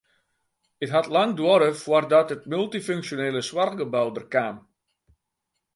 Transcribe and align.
It 0.85 0.93
hat 0.95 1.07
lang 1.15 1.31
duorre 1.37 1.69
foardat 1.83 2.33
it 2.35 2.49
multyfunksjonele 2.53 3.41
soarchgebou 3.49 4.07
der 4.15 4.25
kaam. 4.33 4.57